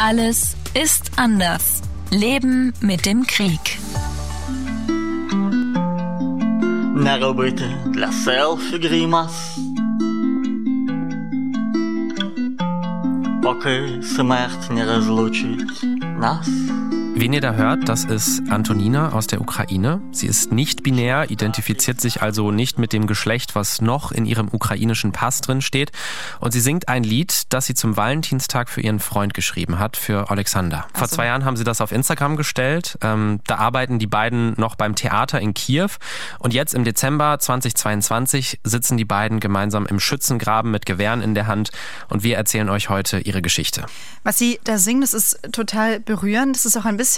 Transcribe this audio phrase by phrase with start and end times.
[0.00, 1.82] Alles ist anders.
[2.10, 3.78] Leben mit dem Krieg.
[6.96, 9.58] Не робити для селфі грімас.
[13.42, 15.82] Поки смерть не розлучить
[16.20, 16.48] нас.
[17.21, 20.01] Wen ihr da hört, das ist Antonina aus der Ukraine.
[20.11, 24.47] Sie ist nicht binär, identifiziert sich also nicht mit dem Geschlecht, was noch in ihrem
[24.51, 25.91] ukrainischen Pass drin steht.
[26.39, 30.31] Und sie singt ein Lied, das sie zum Valentinstag für ihren Freund geschrieben hat, für
[30.31, 30.87] Alexander.
[30.95, 32.97] Vor zwei Jahren haben sie das auf Instagram gestellt.
[33.03, 35.89] Ähm, da arbeiten die beiden noch beim Theater in Kiew.
[36.39, 41.45] Und jetzt im Dezember 2022 sitzen die beiden gemeinsam im Schützengraben mit Gewehren in der
[41.45, 41.69] Hand.
[42.09, 43.85] Und wir erzählen euch heute ihre Geschichte.
[44.23, 46.55] Was sie da singen, das ist total berührend.
[46.55, 47.10] Das ist auch ein bisschen,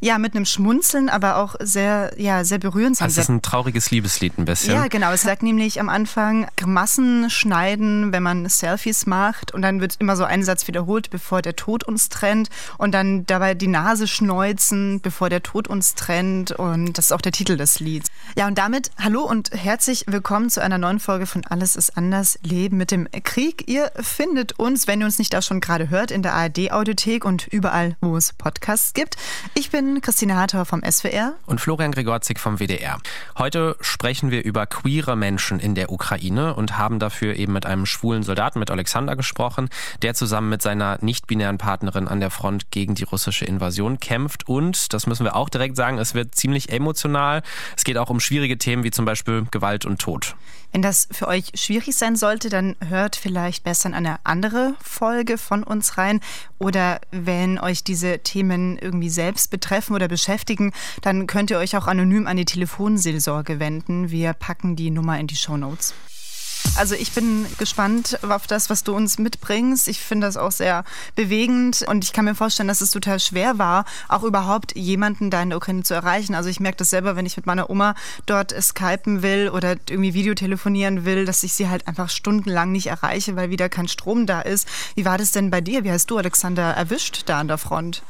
[0.00, 3.00] ja, mit einem Schmunzeln, aber auch sehr, ja, sehr berührend.
[3.00, 4.74] Es ist ein trauriges Liebeslied ein bisschen.
[4.74, 5.12] Ja, genau.
[5.12, 9.52] Es sagt nämlich am Anfang Grimassen schneiden, wenn man Selfies macht.
[9.54, 12.48] Und dann wird immer so ein Satz wiederholt, bevor der Tod uns trennt.
[12.76, 16.52] Und dann dabei die Nase schneuzen, bevor der Tod uns trennt.
[16.52, 18.08] Und das ist auch der Titel des Lieds.
[18.36, 22.38] Ja, und damit hallo und herzlich willkommen zu einer neuen Folge von Alles ist anders,
[22.42, 23.64] Leben mit dem Krieg.
[23.68, 27.46] Ihr findet uns, wenn ihr uns nicht auch schon gerade hört, in der ARD-Audiothek und
[27.46, 29.16] überall, wo es Podcasts gibt.
[29.54, 31.34] Ich bin Christine Hartauer vom SWR.
[31.46, 32.98] Und Florian Gregorzig vom WDR.
[33.36, 37.86] Heute sprechen wir über queere Menschen in der Ukraine und haben dafür eben mit einem
[37.86, 39.68] schwulen Soldaten, mit Alexander, gesprochen,
[40.02, 44.48] der zusammen mit seiner nicht-binären Partnerin an der Front gegen die russische Invasion kämpft.
[44.48, 47.42] Und, das müssen wir auch direkt sagen, es wird ziemlich emotional.
[47.76, 50.36] Es geht auch um schwierige Themen wie zum Beispiel Gewalt und Tod.
[50.72, 55.38] Wenn das für euch schwierig sein sollte, dann hört vielleicht besser in eine andere Folge
[55.38, 56.20] von uns rein.
[56.58, 61.86] Oder wenn euch diese Themen irgendwie selbst betreffen oder beschäftigen, dann könnt ihr euch auch
[61.86, 64.10] anonym an die Telefonseelsorge wenden.
[64.10, 65.94] Wir packen die Nummer in die Show Notes.
[66.76, 69.88] Also ich bin gespannt auf das, was du uns mitbringst.
[69.88, 70.84] Ich finde das auch sehr
[71.16, 75.42] bewegend und ich kann mir vorstellen, dass es total schwer war, auch überhaupt jemanden da
[75.42, 76.34] in der Ukraine zu erreichen.
[76.34, 77.94] Also ich merke das selber, wenn ich mit meiner Oma
[78.26, 83.36] dort skypen will oder irgendwie Videotelefonieren will, dass ich sie halt einfach stundenlang nicht erreiche,
[83.36, 84.68] weil wieder kein Strom da ist.
[84.94, 85.84] Wie war das denn bei dir?
[85.84, 88.02] Wie hast du Alexander erwischt da an der Front?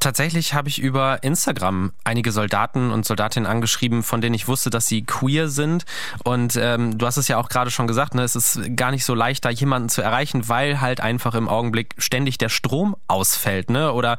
[0.00, 4.86] Tatsächlich habe ich über Instagram einige Soldaten und Soldatinnen angeschrieben, von denen ich wusste, dass
[4.86, 5.84] sie queer sind.
[6.24, 9.04] Und ähm, du hast es ja auch gerade schon gesagt, ne, es ist gar nicht
[9.04, 13.70] so leicht, da jemanden zu erreichen, weil halt einfach im Augenblick ständig der Strom ausfällt.
[13.70, 13.92] Ne?
[13.92, 14.18] Oder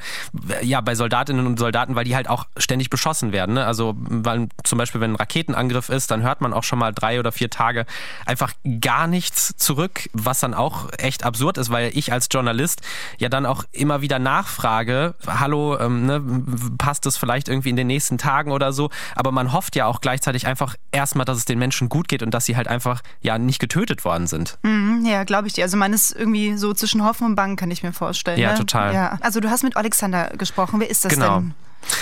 [0.62, 3.56] ja, bei Soldatinnen und Soldaten, weil die halt auch ständig beschossen werden.
[3.56, 3.66] Ne?
[3.66, 7.20] Also weil zum Beispiel, wenn ein Raketenangriff ist, dann hört man auch schon mal drei
[7.20, 7.86] oder vier Tage
[8.26, 12.82] einfach gar nichts zurück, was dann auch echt absurd ist, weil ich als Journalist
[13.18, 16.22] ja dann auch immer wieder nachfrage, hallo, ähm, ne,
[16.78, 18.90] passt es vielleicht irgendwie in den nächsten Tagen oder so.
[19.16, 22.32] Aber man hofft ja auch gleichzeitig einfach erstmal, dass es den Menschen gut geht und
[22.34, 24.58] dass sie halt einfach ja nicht getötet worden sind.
[24.64, 25.64] Mhm, ja, glaube ich dir.
[25.64, 28.40] Also man ist irgendwie so zwischen Hoffen und Bangen, kann ich mir vorstellen.
[28.40, 28.58] Ja, ne?
[28.58, 28.94] total.
[28.94, 29.18] Ja.
[29.22, 30.80] Also du hast mit Alexander gesprochen.
[30.80, 31.40] Wer ist das Genau.
[31.40, 31.54] denn?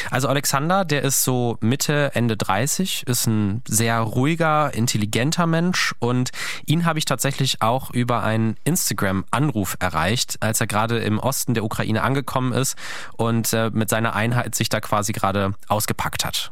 [0.09, 6.31] Also Alexander, der ist so Mitte, Ende 30, ist ein sehr ruhiger, intelligenter Mensch und
[6.65, 11.63] ihn habe ich tatsächlich auch über einen Instagram-Anruf erreicht, als er gerade im Osten der
[11.63, 12.77] Ukraine angekommen ist
[13.17, 16.51] und äh, mit seiner Einheit sich da quasi gerade ausgepackt hat.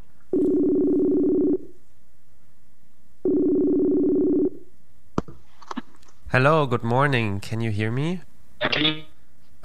[6.32, 7.42] Hello, good morning.
[7.42, 8.22] Can you hear me?
[8.64, 9.06] Okay.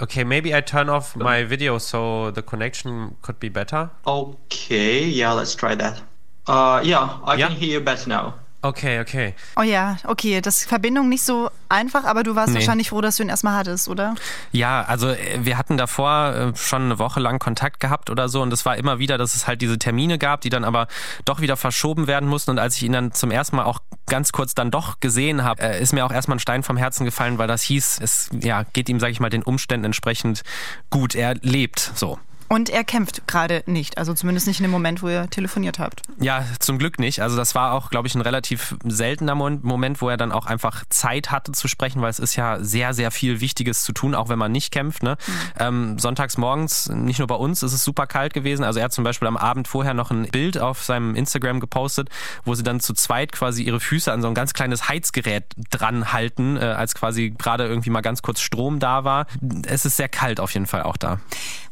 [0.00, 3.91] Okay, maybe I turn off my video so the connection could be better.
[4.06, 6.03] Okay, yeah, let's try that.
[6.47, 7.49] Uh, yeah, I Yeah?
[7.49, 8.34] can hear you better now.
[8.65, 9.35] Okay, okay.
[9.57, 10.41] Oh ja, okay.
[10.41, 12.61] Das ist Verbindung nicht so einfach, aber du warst Nee.
[12.61, 14.15] wahrscheinlich froh, dass du ihn erstmal hattest, oder?
[14.53, 18.41] Ja, also äh, wir hatten davor äh, schon eine Woche lang Kontakt gehabt oder so
[18.41, 20.89] und es war immer wieder, dass es halt diese Termine gab, die dann aber
[21.27, 24.33] doch wieder verschoben werden mussten und als ich ihn dann zum ersten Mal auch ganz
[24.33, 27.37] kurz dann doch gesehen habe, äh, ist mir auch erstmal ein Stein vom Herzen gefallen,
[27.37, 30.43] weil das hieß, es ja, geht ihm, sag ich mal, den Umständen entsprechend
[30.89, 31.15] gut.
[31.15, 32.19] Er lebt so.
[32.54, 36.03] Und er kämpft gerade nicht, also zumindest nicht in dem Moment, wo ihr telefoniert habt.
[36.20, 37.20] Ja, zum Glück nicht.
[37.20, 40.47] Also das war auch, glaube ich, ein relativ seltener Mo- Moment, wo er dann auch
[40.47, 44.15] einfach Zeit hatte zu sprechen, weil es ist ja sehr, sehr viel Wichtiges zu tun,
[44.15, 45.03] auch wenn man nicht kämpft.
[45.03, 45.16] Ne?
[45.59, 48.62] Ähm, sonntags morgens, nicht nur bei uns, ist es super kalt gewesen.
[48.62, 52.09] Also er hat zum Beispiel am Abend vorher noch ein Bild auf seinem Instagram gepostet,
[52.45, 56.12] wo sie dann zu zweit quasi ihre Füße an so ein ganz kleines Heizgerät dran
[56.12, 59.27] halten, äh, als quasi gerade irgendwie mal ganz kurz Strom da war.
[59.66, 61.18] Es ist sehr kalt auf jeden Fall auch da.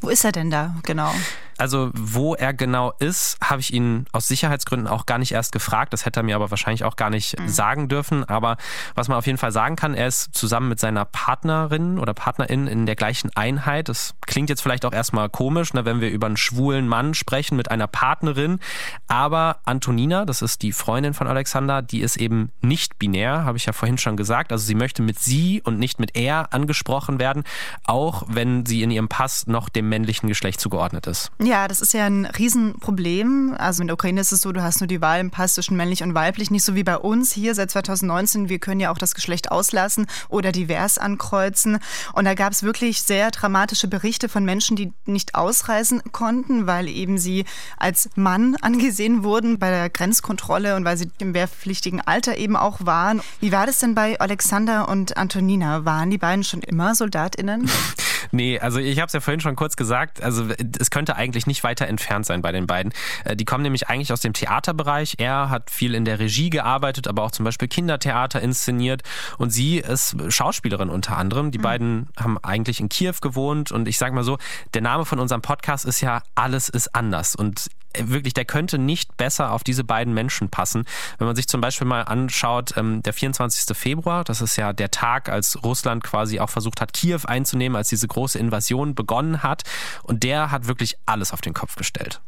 [0.00, 0.71] Wo ist er denn da?
[0.74, 1.12] Ja, genau.
[1.58, 5.92] Also wo er genau ist, habe ich ihn aus Sicherheitsgründen auch gar nicht erst gefragt.
[5.92, 7.48] Das hätte er mir aber wahrscheinlich auch gar nicht mhm.
[7.48, 8.24] sagen dürfen.
[8.24, 8.56] Aber
[8.96, 12.66] was man auf jeden Fall sagen kann, er ist zusammen mit seiner Partnerin oder Partnerin
[12.66, 13.88] in der gleichen Einheit.
[13.88, 17.56] Das klingt jetzt vielleicht auch erstmal komisch, ne, wenn wir über einen schwulen Mann sprechen
[17.56, 18.58] mit einer Partnerin.
[19.06, 23.66] Aber Antonina, das ist die Freundin von Alexander, die ist eben nicht binär, habe ich
[23.66, 24.50] ja vorhin schon gesagt.
[24.50, 27.44] Also sie möchte mit sie und nicht mit er angesprochen werden,
[27.84, 31.30] auch wenn sie in ihrem Pass noch dem männlichen Geschlecht zugeordnet ist.
[31.42, 33.54] Ja, das ist ja ein Riesenproblem.
[33.58, 35.76] Also in der Ukraine ist es so, du hast nur die Wahl im Pass zwischen
[35.76, 38.48] männlich und weiblich, nicht so wie bei uns hier seit 2019.
[38.48, 41.78] Wir können ja auch das Geschlecht auslassen oder divers ankreuzen.
[42.12, 46.88] Und da gab es wirklich sehr dramatische Berichte von Menschen, die nicht ausreisen konnten, weil
[46.88, 47.44] eben sie
[47.76, 52.84] als Mann angesehen wurden bei der Grenzkontrolle und weil sie im wehrpflichtigen Alter eben auch
[52.84, 53.20] waren.
[53.40, 55.84] Wie war das denn bei Alexander und Antonina?
[55.84, 57.70] Waren die beiden schon immer SoldatInnen?
[58.32, 60.46] Nee, also ich habe es ja vorhin schon kurz gesagt, also
[60.80, 62.92] es könnte eigentlich nicht weiter entfernt sein bei den beiden.
[63.24, 65.16] Äh, die kommen nämlich eigentlich aus dem Theaterbereich.
[65.18, 69.02] Er hat viel in der Regie gearbeitet, aber auch zum Beispiel Kindertheater inszeniert
[69.36, 71.50] und sie ist Schauspielerin unter anderem.
[71.50, 71.62] Die mhm.
[71.62, 74.38] beiden haben eigentlich in Kiew gewohnt und ich sage mal so,
[74.72, 77.68] der Name von unserem Podcast ist ja Alles ist anders und
[77.98, 80.84] wirklich, der könnte nicht besser auf diese beiden Menschen passen.
[81.18, 83.76] Wenn man sich zum Beispiel mal anschaut, ähm, der 24.
[83.76, 87.88] Februar, das ist ja der Tag, als Russland quasi auch versucht hat, Kiew einzunehmen, als
[87.88, 89.62] diese große Invasion begonnen hat.
[90.02, 92.20] Und der hat wirklich alles auf den Kopf gestellt.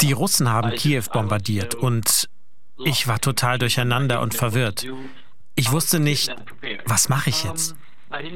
[0.00, 2.28] Die Russen haben Kiew bombardiert und
[2.84, 4.86] ich war total durcheinander und verwirrt.
[5.54, 6.34] Ich wusste nicht,
[6.86, 7.76] was mache ich jetzt?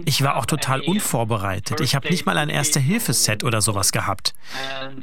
[0.04, 1.80] Ich war auch total unvorbereitet.
[1.80, 4.34] Ich habe nicht mal ein Erste-Hilfe-Set oder sowas gehabt.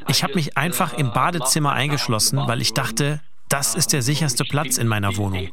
[0.08, 3.20] Ich habe mich einfach im Badezimmer eingeschlossen, weil ich dachte,
[3.50, 5.50] das ist der sicherste Platz in meiner Wohnung.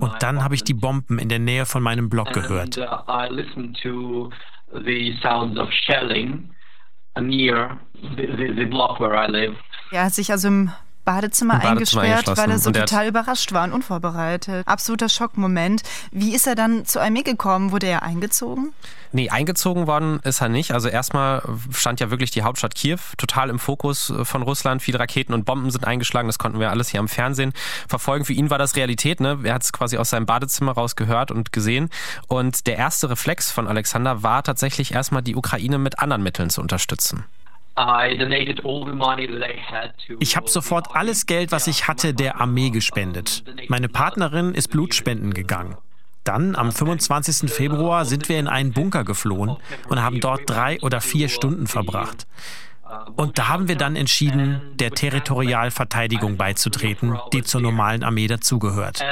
[0.00, 2.76] Und dann habe ich die Bomben in der Nähe von meinem Block gehört.
[9.90, 10.72] Er hat sich also im
[11.06, 14.66] Badezimmer, Badezimmer eingesperrt, weil er so total überrascht war und unvorbereitet.
[14.66, 15.82] Absoluter Schockmoment.
[16.10, 17.70] Wie ist er dann zur Armee gekommen?
[17.72, 18.72] Wurde er eingezogen?
[19.12, 20.72] Nee, eingezogen worden ist er nicht.
[20.72, 24.82] Also erstmal stand ja wirklich die Hauptstadt Kiew total im Fokus von Russland.
[24.82, 26.28] Viele Raketen und Bomben sind eingeschlagen.
[26.28, 27.52] Das konnten wir alles hier am Fernsehen
[27.88, 28.24] verfolgen.
[28.24, 29.20] Für ihn war das Realität.
[29.20, 29.38] Ne?
[29.44, 31.88] Er hat es quasi aus seinem Badezimmer raus gehört und gesehen.
[32.26, 36.60] Und der erste Reflex von Alexander war tatsächlich erstmal die Ukraine mit anderen Mitteln zu
[36.60, 37.24] unterstützen.
[40.18, 43.44] Ich habe sofort alles Geld, was ich hatte, der Armee gespendet.
[43.68, 45.76] Meine Partnerin ist Blutspenden gegangen.
[46.24, 47.50] Dann, am 25.
[47.52, 49.56] Februar, sind wir in einen Bunker geflohen
[49.88, 52.26] und haben dort drei oder vier Stunden verbracht.
[53.16, 59.02] Und da haben wir dann entschieden, der Territorialverteidigung beizutreten, die zur normalen Armee dazugehört.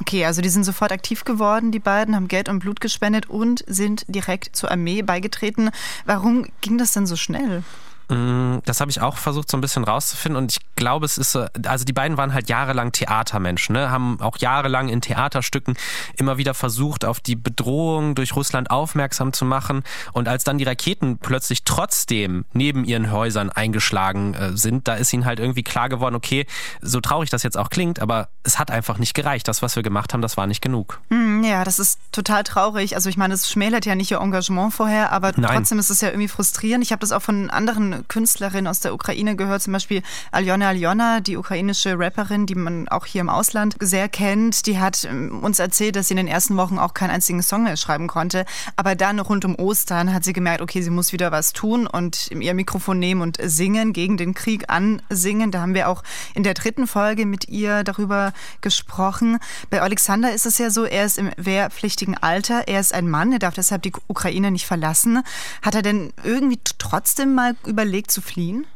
[0.00, 3.64] Okay, also die sind sofort aktiv geworden, die beiden, haben Geld und Blut gespendet und
[3.66, 5.70] sind direkt zur Armee beigetreten.
[6.04, 7.62] Warum ging das denn so schnell?
[8.08, 11.32] Mm, das habe ich auch versucht so ein bisschen rauszufinden und ich glaube, es ist
[11.32, 13.90] so, also die beiden waren halt jahrelang Theatermenschen, ne?
[13.90, 15.76] haben auch jahrelang in Theaterstücken
[16.16, 19.82] immer wieder versucht, auf die Bedrohung durch Russland aufmerksam zu machen
[20.12, 25.12] und als dann die Raketen plötzlich trotzdem neben ihren Häusern eingeschlagen äh, sind, da ist
[25.12, 26.46] ihnen halt irgendwie klar geworden, okay,
[26.80, 29.46] so traurig das jetzt auch klingt, aber es hat einfach nicht gereicht.
[29.48, 31.00] Das, was wir gemacht haben, das war nicht genug.
[31.10, 32.94] Mm, ja, das ist total traurig.
[32.94, 35.56] Also ich meine, es schmälert ja nicht ihr Engagement vorher, aber Nein.
[35.56, 36.84] trotzdem ist es ja irgendwie frustrierend.
[36.84, 41.20] Ich habe das auch von anderen Künstlerin aus der Ukraine gehört, zum Beispiel Aljona Aljona,
[41.20, 44.66] die ukrainische Rapperin, die man auch hier im Ausland sehr kennt.
[44.66, 47.64] Die hat ähm, uns erzählt, dass sie in den ersten Wochen auch keinen einzigen Song
[47.64, 48.44] mehr schreiben konnte.
[48.76, 52.30] Aber dann rund um Ostern hat sie gemerkt, okay, sie muss wieder was tun und
[52.30, 55.50] ihr Mikrofon nehmen und singen, gegen den Krieg ansingen.
[55.50, 56.02] Da haben wir auch
[56.34, 59.38] in der dritten Folge mit ihr darüber gesprochen.
[59.70, 63.32] Bei Alexander ist es ja so, er ist im wehrpflichtigen Alter, er ist ein Mann,
[63.32, 65.22] er darf deshalb die Ukraine nicht verlassen.
[65.62, 68.66] Hat er denn irgendwie trotzdem mal überlegt, überlegt zu fliehen?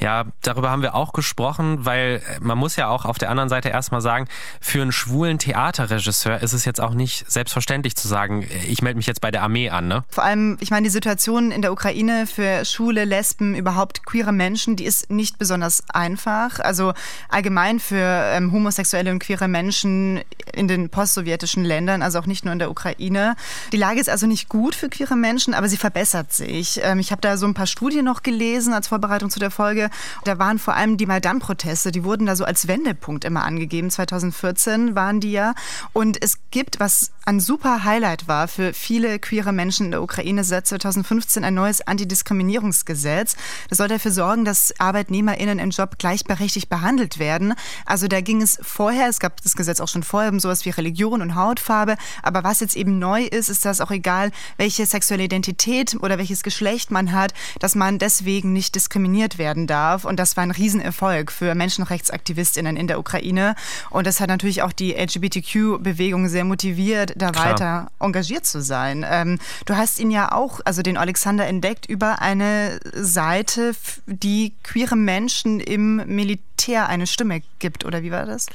[0.00, 3.68] Ja, darüber haben wir auch gesprochen, weil man muss ja auch auf der anderen Seite
[3.68, 4.26] erstmal sagen,
[4.60, 9.06] für einen schwulen Theaterregisseur ist es jetzt auch nicht selbstverständlich zu sagen, ich melde mich
[9.06, 9.88] jetzt bei der Armee an.
[9.88, 10.04] Ne?
[10.08, 14.76] Vor allem, ich meine, die Situation in der Ukraine für Schwule, Lesben, überhaupt queere Menschen,
[14.76, 16.60] die ist nicht besonders einfach.
[16.60, 16.92] Also
[17.28, 20.22] allgemein für ähm, homosexuelle und queere Menschen
[20.52, 23.36] in den postsowjetischen Ländern, also auch nicht nur in der Ukraine.
[23.72, 26.80] Die Lage ist also nicht gut für queere Menschen, aber sie verbessert sich.
[26.82, 29.90] Ähm, ich habe da so ein paar Studien noch gelesen als Vorbereitung zu der Folge.
[30.24, 33.90] Da waren vor allem die Maidan-Proteste, die wurden da so als Wendepunkt immer angegeben.
[33.90, 35.54] 2014 waren die ja.
[35.92, 40.44] Und es gibt, was ein super Highlight war für viele queere Menschen in der Ukraine
[40.44, 43.36] seit 2015 ein neues Antidiskriminierungsgesetz.
[43.68, 47.54] Das soll dafür sorgen, dass ArbeitnehmerInnen im Job gleichberechtigt behandelt werden.
[47.86, 50.70] Also da ging es vorher, es gab das Gesetz auch schon vorher um sowas wie
[50.70, 51.96] Religion und Hautfarbe.
[52.22, 56.42] Aber was jetzt eben neu ist, ist, dass auch egal, welche sexuelle Identität oder welches
[56.42, 60.04] Geschlecht man hat, dass man deswegen nicht diskriminiert werden darf.
[60.04, 63.54] Und das war ein Riesenerfolg für MenschenrechtsaktivistInnen in der Ukraine.
[63.90, 67.46] Und das hat natürlich auch die LGBTQ-Bewegung sehr motiviert, da Klar.
[67.46, 69.04] weiter engagiert zu sein.
[69.08, 73.72] Ähm, du hast ihn ja auch, also den Alexander entdeckt, über eine Seite,
[74.06, 78.46] die queere Menschen im Militär eine Stimme gibt, oder wie war das?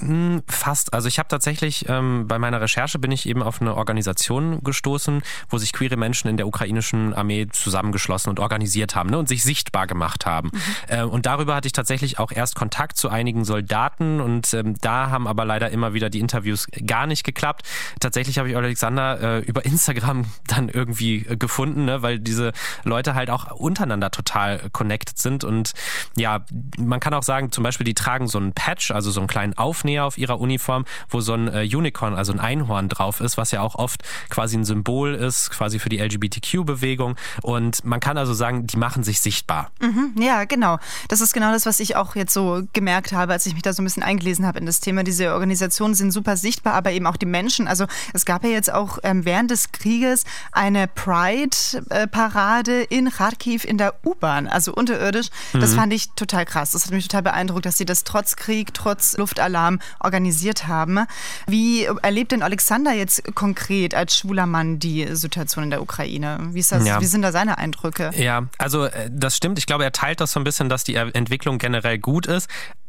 [0.00, 0.94] Hm, fast.
[0.94, 5.22] Also ich habe tatsächlich ähm, bei meiner Recherche bin ich eben auf eine Organisation gestoßen,
[5.48, 9.42] wo sich queere Menschen in der ukrainischen Armee zusammengeschlossen und organisiert haben ne, und sich
[9.42, 10.50] sichtbar gemacht haben.
[10.52, 10.60] Mhm.
[10.86, 15.10] Äh, und darüber hatte ich tatsächlich auch erst Kontakt zu einigen Soldaten und ähm, da
[15.10, 17.62] haben aber leider immer wieder die Interviews gar nicht geklappt.
[17.98, 22.52] Tatsächlich habe ich Alexander äh, über Instagram dann irgendwie äh, gefunden, ne, weil diese
[22.84, 25.72] Leute halt auch untereinander total connected sind und
[26.16, 26.44] ja,
[26.78, 29.58] man kann auch sagen, zum Beispiel die tragen so einen Patch, also so einen kleinen
[29.58, 33.38] Aufnahme Aufnäher auf ihrer Uniform, wo so ein äh, Unicorn, also ein Einhorn drauf ist,
[33.38, 37.16] was ja auch oft quasi ein Symbol ist, quasi für die LGBTQ-Bewegung.
[37.42, 39.70] Und man kann also sagen, die machen sich sichtbar.
[39.80, 40.78] Mhm, ja, genau.
[41.08, 43.72] Das ist genau das, was ich auch jetzt so gemerkt habe, als ich mich da
[43.72, 45.04] so ein bisschen eingelesen habe in das Thema.
[45.04, 47.66] Diese Organisationen sind super sichtbar, aber eben auch die Menschen.
[47.66, 53.78] Also es gab ja jetzt auch ähm, während des Krieges eine Pride-Parade in Kharkiv in
[53.78, 55.28] der U-Bahn, also unterirdisch.
[55.54, 55.76] Das mhm.
[55.76, 56.72] fand ich total krass.
[56.72, 61.06] Das hat mich total beeindruckt, dass sie das trotz Krieg, trotz Luftalarm organisiert haben.
[61.46, 66.38] Wie erlebt denn Alexander jetzt konkret als schwuler Mann die Situation in der Ukraine?
[66.52, 67.00] Wie, ist das, ja.
[67.00, 68.10] wie sind da seine Eindrücke?
[68.16, 69.58] Ja, also äh, das stimmt.
[69.58, 72.48] Ich glaube, er teilt das so ein bisschen, dass die Entwicklung generell gut ist.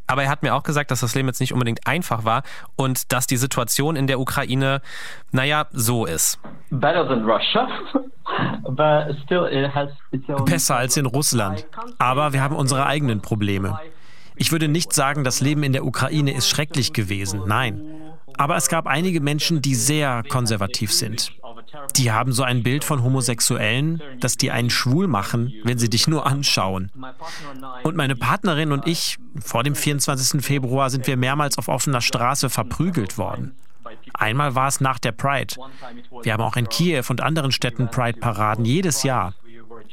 [0.09, 2.41] Aber er hat mir auch gesagt, dass das Leben jetzt nicht unbedingt einfach war
[2.75, 4.81] und dass die Situation in der Ukraine,
[5.31, 6.39] naja, so ist.
[10.45, 11.63] Besser als in Russland.
[11.99, 13.79] Aber wir haben unsere eigenen Probleme.
[14.39, 17.41] Ich würde nicht sagen, das Leben in der Ukraine ist schrecklich gewesen.
[17.45, 17.81] Nein.
[18.37, 21.33] Aber es gab einige Menschen, die sehr konservativ sind.
[21.97, 26.07] Die haben so ein Bild von Homosexuellen, dass die einen schwul machen, wenn sie dich
[26.07, 26.89] nur anschauen.
[27.83, 30.43] Und meine Partnerin und ich, vor dem 24.
[30.43, 33.55] Februar sind wir mehrmals auf offener Straße verprügelt worden.
[34.13, 35.55] Einmal war es nach der Pride.
[36.23, 39.33] Wir haben auch in Kiew und anderen Städten Pride-Paraden jedes Jahr.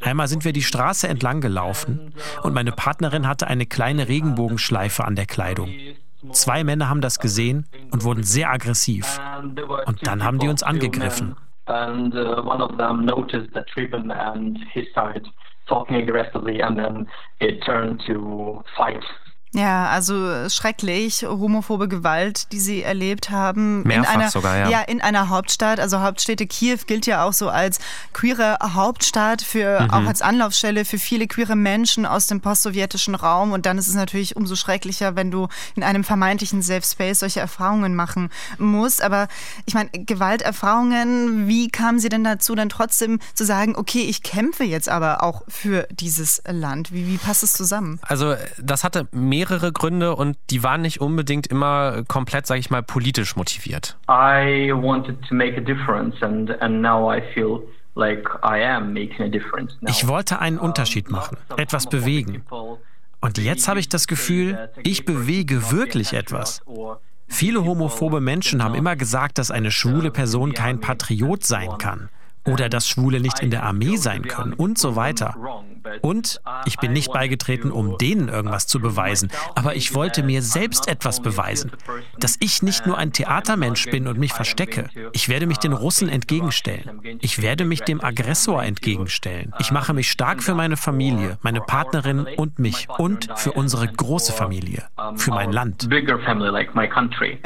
[0.00, 2.12] Einmal sind wir die Straße entlang gelaufen
[2.42, 5.70] und meine Partnerin hatte eine kleine Regenbogenschleife an der Kleidung.
[6.32, 9.20] Zwei Männer haben das gesehen und wurden sehr aggressiv.
[9.86, 11.36] Und dann haben die uns angegriffen.
[15.68, 17.06] talking aggressively and then
[17.40, 19.02] it turned to fight.
[19.54, 23.84] Ja, also schrecklich, homophobe Gewalt, die sie erlebt haben.
[23.84, 24.68] Mehrfach in einer, sogar, ja.
[24.68, 25.80] Ja, in einer Hauptstadt.
[25.80, 27.78] Also Hauptstädte Kiew gilt ja auch so als
[28.12, 29.90] queere Hauptstadt, für, mhm.
[29.90, 33.52] auch als Anlaufstelle für viele queere Menschen aus dem postsowjetischen Raum.
[33.52, 37.40] Und dann ist es natürlich umso schrecklicher, wenn du in einem vermeintlichen Safe Space solche
[37.40, 39.00] Erfahrungen machen musst.
[39.00, 39.26] Aber
[39.64, 44.64] ich meine, Gewalterfahrungen, wie kamen sie denn dazu, dann trotzdem zu sagen, okay, ich kämpfe
[44.64, 46.92] jetzt aber auch für dieses Land?
[46.92, 48.00] Wie, wie passt es zusammen?
[48.02, 52.70] Also das hatte mehrere mehrere Gründe und die waren nicht unbedingt immer komplett, sage ich
[52.70, 53.98] mal, politisch motiviert.
[54.08, 57.62] I wanted to make a difference and, and now I feel
[59.88, 62.42] ich wollte einen Unterschied machen, etwas bewegen.
[63.22, 66.60] Und jetzt habe ich das Gefühl, ich bewege wirklich etwas.
[67.26, 72.10] Viele homophobe Menschen haben immer gesagt, dass eine schwule Person kein Patriot sein kann
[72.44, 75.34] oder dass Schwule nicht in der Armee sein können und so weiter.
[76.02, 80.88] Und ich bin nicht beigetreten, um denen irgendwas zu beweisen, aber ich wollte mir selbst
[80.88, 81.72] etwas beweisen,
[82.18, 84.88] dass ich nicht nur ein Theatermensch bin und mich verstecke.
[85.12, 87.00] Ich werde mich den Russen entgegenstellen.
[87.20, 89.52] Ich werde mich dem Aggressor entgegenstellen.
[89.58, 94.32] Ich mache mich stark für meine Familie, meine Partnerin und mich und für unsere große
[94.32, 94.84] Familie,
[95.16, 95.88] für mein Land.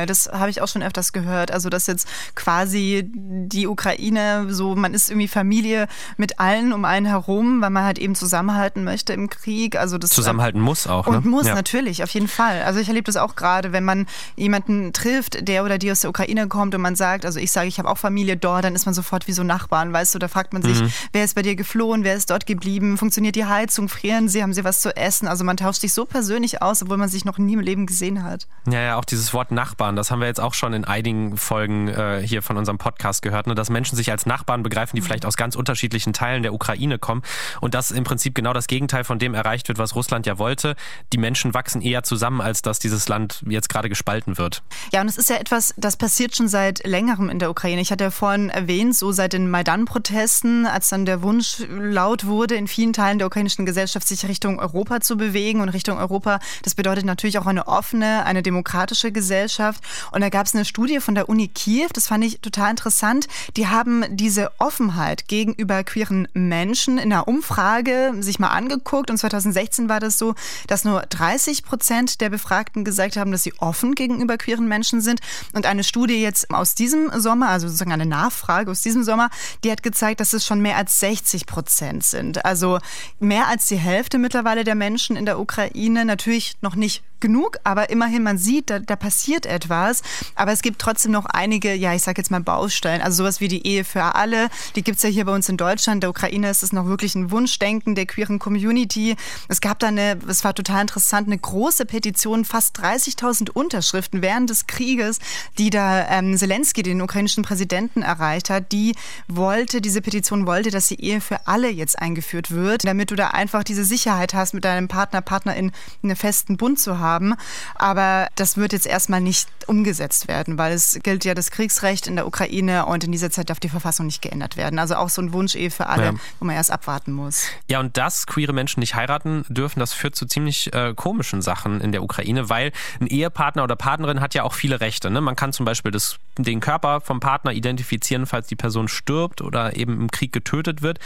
[0.06, 4.94] Das habe ich auch schon öfters gehört, also dass jetzt quasi die Ukraine so, man
[4.94, 9.28] ist irgendwie Familie mit allen um einen herum, weil man halt eben zusammenhalten möchte im
[9.28, 9.76] Krieg.
[9.76, 11.06] Also das zusammenhalten muss auch.
[11.08, 11.30] Und ne?
[11.30, 11.54] muss ja.
[11.54, 12.62] natürlich, auf jeden Fall.
[12.62, 14.06] Also ich erlebe das auch gerade, wenn man
[14.37, 17.66] jemanden trifft, der oder die aus der Ukraine kommt und man sagt, also ich sage,
[17.66, 20.28] ich habe auch Familie dort, dann ist man sofort wie so Nachbarn, weißt du, da
[20.28, 20.92] fragt man sich, mhm.
[21.12, 24.52] wer ist bei dir geflohen, wer ist dort geblieben, funktioniert die Heizung, frieren sie, haben
[24.52, 25.26] sie was zu essen?
[25.26, 28.22] Also man tauscht sich so persönlich aus, obwohl man sich noch nie im Leben gesehen
[28.22, 28.46] hat.
[28.70, 31.88] Ja, ja, auch dieses Wort Nachbarn, das haben wir jetzt auch schon in einigen Folgen
[31.88, 35.06] äh, hier von unserem Podcast gehört, ne, dass Menschen sich als Nachbarn begreifen, die mhm.
[35.06, 37.22] vielleicht aus ganz unterschiedlichen Teilen der Ukraine kommen
[37.60, 40.75] und dass im Prinzip genau das Gegenteil von dem erreicht wird, was Russland ja wollte.
[41.12, 44.64] Die Menschen wachsen eher zusammen, als dass dieses Land jetzt gerade gespalten wird.
[44.93, 47.81] Ja, und es ist ja etwas, das passiert schon seit längerem in der Ukraine.
[47.81, 52.57] Ich hatte ja vorhin erwähnt, so seit den Maidan-Protesten, als dann der Wunsch laut wurde,
[52.57, 56.40] in vielen Teilen der ukrainischen Gesellschaft sich Richtung Europa zu bewegen und Richtung Europa.
[56.64, 59.85] Das bedeutet natürlich auch eine offene, eine demokratische Gesellschaft.
[60.11, 63.29] Und da gab es eine Studie von der Uni Kiew, das fand ich total interessant.
[63.57, 69.11] Die haben diese Offenheit gegenüber queeren Menschen in einer Umfrage sich mal angeguckt.
[69.11, 70.35] Und 2016 war das so,
[70.66, 75.21] dass nur 30 Prozent der Befragten gesagt haben, dass sie offen gegenüber queeren Menschen sind.
[75.52, 79.30] Und eine Studie jetzt aus diesem Sommer, also sozusagen eine Nachfrage aus diesem Sommer,
[79.64, 82.45] die hat gezeigt, dass es schon mehr als 60 Prozent sind.
[82.45, 82.78] Also
[83.19, 86.04] mehr als die Hälfte mittlerweile der Menschen in der Ukraine.
[86.04, 90.02] Natürlich noch nicht genug, aber immerhin, man sieht, da, da passiert etwas.
[90.34, 93.02] Aber es gibt trotzdem noch einige, ja, ich sage jetzt mal Baustellen.
[93.02, 95.56] Also sowas wie die Ehe für alle, die gibt es ja hier bei uns in
[95.56, 96.02] Deutschland.
[96.02, 99.16] Der Ukraine ist es noch wirklich ein Wunschdenken der queeren Community.
[99.48, 104.50] Es gab da eine, es war total interessant, eine große Petition, fast 30.000 Unterschriften während
[104.50, 105.18] des Krieges,
[105.58, 108.72] die da ähm, Zelensky, den ukrainischen Präsidenten, erreicht hat.
[108.72, 108.94] Die
[109.28, 113.28] wollte, diese Petition wollte, dass die Ehe für alle jetzt eingeführt wird, damit du da
[113.28, 115.72] einfach diese Sicherheit hast, mit deinem Partner, Partnerin
[116.02, 117.35] einen festen Bund zu haben haben.
[117.75, 122.17] Aber das wird jetzt erstmal nicht umgesetzt werden, weil es gilt ja das Kriegsrecht in
[122.17, 124.79] der Ukraine und in dieser Zeit darf die Verfassung nicht geändert werden.
[124.79, 126.14] Also auch so ein Wunsch eh für alle, ja.
[126.38, 127.47] wo man erst abwarten muss.
[127.69, 131.81] Ja, und dass queere Menschen nicht heiraten dürfen, das führt zu ziemlich äh, komischen Sachen
[131.81, 135.11] in der Ukraine, weil ein Ehepartner oder Partnerin hat ja auch viele Rechte.
[135.11, 135.21] Ne?
[135.21, 139.76] Man kann zum Beispiel das, den Körper vom Partner identifizieren, falls die Person stirbt oder
[139.76, 140.99] eben im Krieg getötet wird.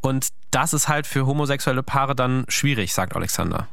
[0.00, 3.68] Und das ist halt für homosexuelle Paare dann schwierig, sagt Alexander.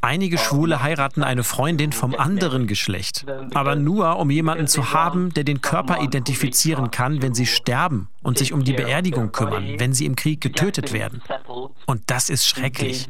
[0.00, 5.42] Einige Schwule heiraten eine Freundin vom anderen Geschlecht, aber nur um jemanden zu haben, der
[5.42, 10.06] den Körper identifizieren kann, wenn sie sterben und sich um die Beerdigung kümmern, wenn sie
[10.06, 11.22] im Krieg getötet werden.
[11.86, 13.08] Und das ist schrecklich.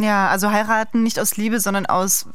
[0.00, 2.26] Ja, also heiraten nicht aus Liebe, sondern aus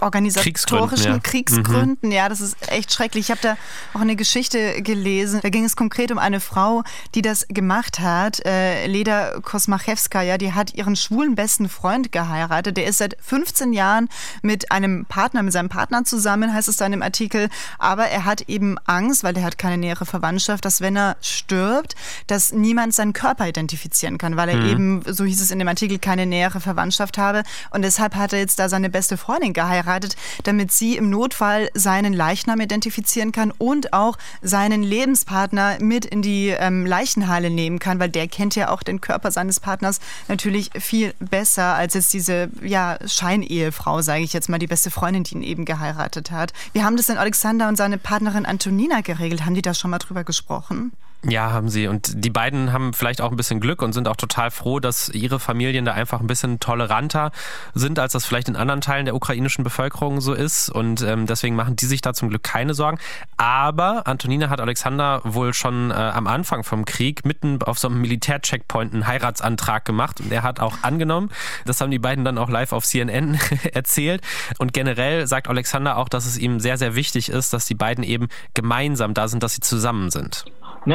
[0.00, 1.18] organisatorischen Kriegsgründen, ja.
[1.18, 2.08] Kriegsgründen.
[2.08, 2.12] Mhm.
[2.12, 2.28] ja.
[2.28, 3.26] das ist echt schrecklich.
[3.26, 3.56] Ich habe da
[3.94, 5.40] auch eine Geschichte gelesen.
[5.42, 6.82] Da ging es konkret um eine Frau,
[7.14, 8.44] die das gemacht hat.
[8.44, 12.76] Äh, Leda Kosmachewskaja, die hat ihren schwulen besten Freund geheiratet.
[12.76, 14.08] Der ist seit 15 Jahren
[14.42, 17.48] mit einem Partner, mit seinem Partner zusammen, heißt es da in dem Artikel.
[17.78, 21.94] Aber er hat eben Angst, weil der hat keine nähere Verwandtschaft, dass wenn er stirbt,
[22.26, 24.68] dass niemand seinen Körper identifizieren kann, weil er mhm.
[24.68, 27.42] eben, so hieß es in dem Artikel, keine nähere Verwandtschaft habe.
[27.70, 31.68] Und deshalb hat er jetzt da seine beste Freundin geheiratet geheiratet, damit sie im Notfall
[31.74, 38.00] seinen Leichnam identifizieren kann und auch seinen Lebenspartner mit in die ähm, Leichenhalle nehmen kann,
[38.00, 42.50] weil der kennt ja auch den Körper seines Partners natürlich viel besser als jetzt diese
[42.62, 46.52] ja, Scheinehefrau, sage ich jetzt mal, die beste Freundin, die ihn eben geheiratet hat.
[46.72, 49.44] Wie haben das denn Alexander und seine Partnerin Antonina geregelt?
[49.44, 50.92] Haben die da schon mal drüber gesprochen?
[51.24, 51.88] Ja, haben sie.
[51.88, 55.08] Und die beiden haben vielleicht auch ein bisschen Glück und sind auch total froh, dass
[55.08, 57.32] ihre Familien da einfach ein bisschen toleranter
[57.74, 60.68] sind, als das vielleicht in anderen Teilen der ukrainischen Bevölkerung so ist.
[60.68, 62.98] Und ähm, deswegen machen die sich da zum Glück keine Sorgen.
[63.38, 68.00] Aber Antonina hat Alexander wohl schon äh, am Anfang vom Krieg mitten auf so einem
[68.02, 71.30] Militärcheckpoint einen Heiratsantrag gemacht und er hat auch angenommen.
[71.64, 73.38] Das haben die beiden dann auch live auf CNN
[73.72, 74.22] erzählt.
[74.58, 78.04] Und generell sagt Alexander auch, dass es ihm sehr, sehr wichtig ist, dass die beiden
[78.04, 80.44] eben gemeinsam da sind, dass sie zusammen sind.
[80.86, 80.90] Uh,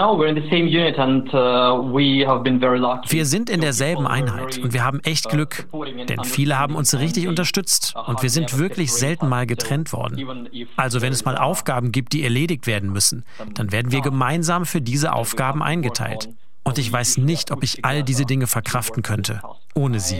[3.09, 5.67] wir sind in derselben Einheit und wir haben echt uh, Glück,
[6.07, 10.47] denn viele haben uns richtig unterstützt und wir sind wirklich selten mal getrennt worden.
[10.77, 14.79] Also wenn es mal Aufgaben gibt, die erledigt werden müssen, dann werden wir gemeinsam für
[14.79, 16.29] diese Aufgaben eingeteilt.
[16.63, 19.41] Und ich weiß nicht, ob ich all diese Dinge verkraften könnte,
[19.75, 20.15] ohne sie.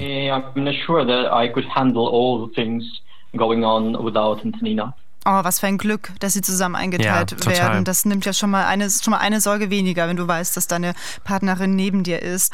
[3.37, 4.93] going on without Antonina.
[5.25, 7.83] Oh, was für ein Glück, dass sie zusammen eingeteilt ja, werden.
[7.83, 10.67] Das nimmt ja schon mal eine, schon mal eine Sorge weniger, wenn du weißt, dass
[10.67, 12.53] deine Partnerin neben dir ist.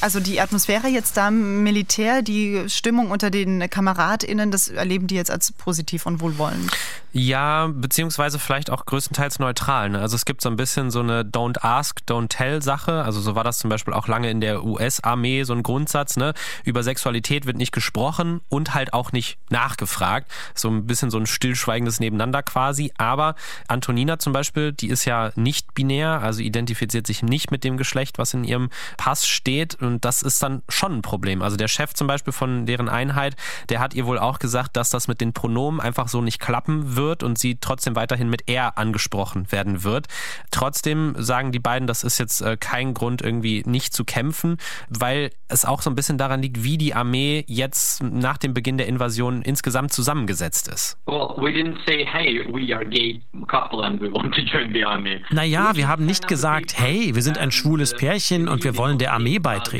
[0.00, 5.16] Also die Atmosphäre jetzt da im Militär, die Stimmung unter den KameradInnen, das erleben die
[5.16, 6.70] jetzt als positiv und wohlwollend.
[7.12, 9.88] Ja, beziehungsweise vielleicht auch größtenteils neutral.
[9.88, 9.98] Ne?
[9.98, 13.02] Also es gibt so ein bisschen so eine Don't Ask, Don't Tell Sache.
[13.02, 16.16] Also so war das zum Beispiel auch lange in der US-Armee so ein Grundsatz.
[16.16, 16.34] Ne?
[16.64, 20.30] Über Sexualität wird nicht gesprochen und halt auch nicht nachgefragt.
[20.54, 22.92] So ein bisschen so ein stillschweigendes Nebeneinander quasi.
[22.98, 23.34] Aber
[23.68, 28.18] Antonina zum Beispiel, die ist ja nicht binär, also identifiziert sich nicht mit dem Geschlecht,
[28.18, 31.42] was in ihrem Pass steht und das ist dann schon ein Problem.
[31.42, 33.34] Also der Chef zum Beispiel von deren Einheit,
[33.68, 36.94] der hat ihr wohl auch gesagt, dass das mit den Pronomen einfach so nicht klappen
[36.94, 40.06] wird und sie trotzdem weiterhin mit er angesprochen werden wird.
[40.50, 45.30] Trotzdem sagen die beiden, das ist jetzt äh, kein Grund irgendwie nicht zu kämpfen, weil
[45.48, 48.86] es auch so ein bisschen daran liegt, wie die Armee jetzt nach dem Beginn der
[48.86, 50.98] Invasion insgesamt zusammengesetzt ist.
[55.30, 59.14] Naja, wir haben nicht gesagt, hey, wir sind ein schwules Pärchen und wir wollen der
[59.14, 59.77] Armee beitreten.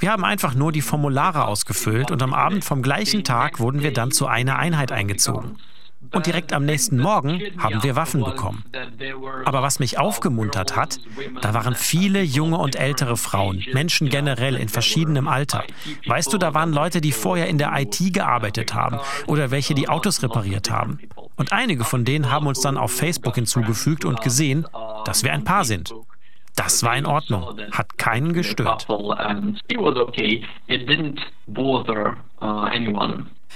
[0.00, 3.92] Wir haben einfach nur die Formulare ausgefüllt und am Abend vom gleichen Tag wurden wir
[3.92, 5.56] dann zu einer Einheit eingezogen.
[6.12, 8.64] Und direkt am nächsten Morgen haben wir Waffen bekommen.
[9.44, 11.00] Aber was mich aufgemuntert hat,
[11.40, 15.64] da waren viele junge und ältere Frauen, Menschen generell in verschiedenem Alter.
[16.06, 19.88] Weißt du, da waren Leute, die vorher in der IT gearbeitet haben oder welche, die
[19.88, 21.00] Autos repariert haben.
[21.36, 24.66] Und einige von denen haben uns dann auf Facebook hinzugefügt und gesehen,
[25.04, 25.92] dass wir ein Paar sind.
[26.56, 28.86] Das war in Ordnung, hat keinen gestört.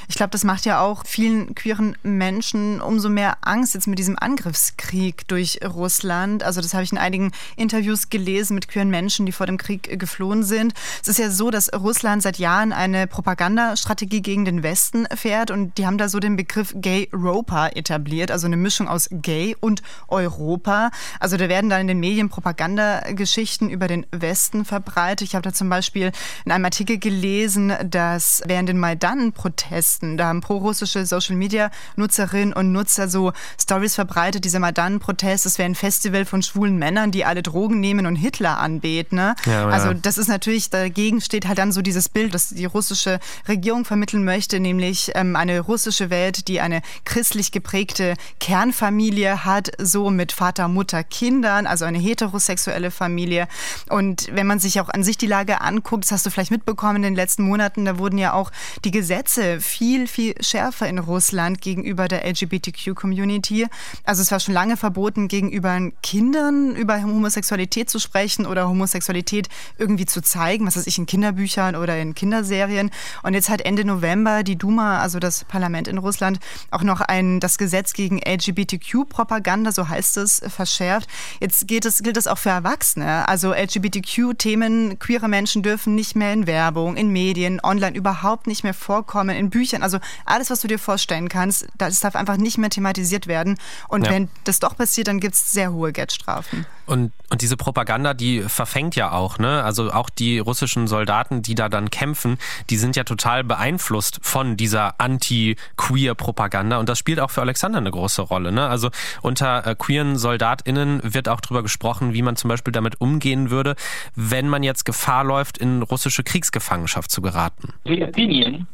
[0.09, 4.19] Ich glaube, das macht ja auch vielen queeren Menschen umso mehr Angst jetzt mit diesem
[4.19, 6.43] Angriffskrieg durch Russland.
[6.43, 9.99] Also das habe ich in einigen Interviews gelesen mit queeren Menschen, die vor dem Krieg
[9.99, 10.75] geflohen sind.
[11.03, 15.79] Es ist ja so, dass Russland seit Jahren eine Propagandastrategie gegen den Westen fährt und
[15.79, 19.83] die haben da so den Begriff Gay Europa etabliert, also eine Mischung aus Gay und
[20.09, 20.91] Europa.
[21.19, 25.29] Also da werden dann in den Medien Propagandageschichten über den Westen verbreitet.
[25.29, 26.13] Ich habe da zum Beispiel
[26.45, 30.17] in einem Artikel gelesen, dass während den Maidan-Protesten Westen.
[30.17, 36.25] Da haben pro-russische Social-Media-Nutzerinnen und Nutzer so Stories verbreitet, dieser Maidan-Protest, das wäre ein Festival
[36.25, 39.17] von schwulen Männern, die alle Drogen nehmen und Hitler anbeten.
[39.17, 39.35] Ne?
[39.47, 43.19] Ja, also das ist natürlich, dagegen steht halt dann so dieses Bild, das die russische
[43.49, 50.11] Regierung vermitteln möchte, nämlich ähm, eine russische Welt, die eine christlich geprägte Kernfamilie hat, so
[50.11, 53.49] mit Vater, Mutter, Kindern, also eine heterosexuelle Familie.
[53.89, 56.97] Und wenn man sich auch an sich die Lage anguckt, das hast du vielleicht mitbekommen
[56.97, 58.53] in den letzten Monaten, da wurden ja auch
[58.85, 63.67] die Gesetze viel viel, viel schärfer in Russland gegenüber der LGBTQ-Community.
[64.05, 70.05] Also es war schon lange verboten, gegenüber Kindern über Homosexualität zu sprechen oder Homosexualität irgendwie
[70.05, 72.91] zu zeigen, was weiß ich, in Kinderbüchern oder in Kinderserien.
[73.23, 76.41] Und jetzt hat Ende November die Duma, also das Parlament in Russland,
[76.71, 81.09] auch noch ein, das Gesetz gegen LGBTQ-Propaganda, so heißt es, verschärft.
[81.41, 83.27] Jetzt gilt es, gilt es auch für Erwachsene.
[83.27, 88.75] Also LGBTQ-Themen, queere Menschen dürfen nicht mehr in Werbung, in Medien, online überhaupt nicht mehr
[88.75, 92.59] vorkommen, in Büchern Büchern, also alles, was du dir vorstellen kannst, das darf einfach nicht
[92.59, 93.59] mehr thematisiert werden.
[93.89, 94.13] Und ja.
[94.13, 96.67] wenn das doch passiert, dann gibt es sehr hohe Geldstrafen.
[96.87, 99.63] Und, und diese Propaganda, die verfängt ja auch, ne?
[99.63, 102.37] Also auch die russischen Soldaten, die da dann kämpfen,
[102.69, 106.79] die sind ja total beeinflusst von dieser anti-queer-Propaganda.
[106.79, 108.51] Und das spielt auch für Alexander eine große Rolle.
[108.51, 108.67] Ne?
[108.67, 108.91] Also
[109.23, 113.77] unter äh, queeren SoldatInnen wird auch darüber gesprochen, wie man zum Beispiel damit umgehen würde,
[114.17, 117.73] wenn man jetzt Gefahr läuft, in russische Kriegsgefangenschaft zu geraten.
[117.85, 118.67] The opinion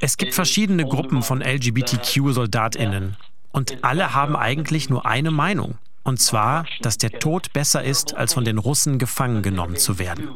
[0.00, 3.16] es gibt verschiedene Gruppen von LGBTQ-SoldatInnen
[3.52, 5.78] und alle haben eigentlich nur eine Meinung.
[6.04, 10.28] Und zwar, dass der Tod besser ist, als von den Russen gefangen genommen zu werden.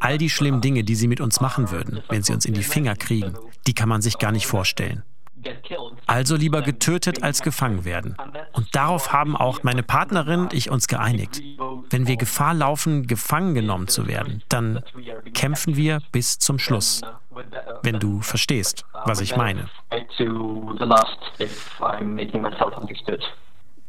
[0.00, 2.62] All die schlimmen Dinge, die sie mit uns machen würden, wenn sie uns in die
[2.62, 3.34] Finger kriegen,
[3.66, 5.02] die kann man sich gar nicht vorstellen.
[6.06, 8.16] Also lieber getötet als gefangen werden.
[8.52, 11.42] Und darauf haben auch meine Partnerin und ich uns geeinigt.
[11.90, 14.82] Wenn wir Gefahr laufen, gefangen genommen zu werden, dann
[15.34, 17.02] kämpfen wir bis zum Schluss.
[17.82, 19.68] Wenn du verstehst, was ich meine.